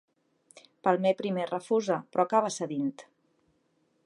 [0.87, 2.93] Palmer primer refusa, però acaba cedint.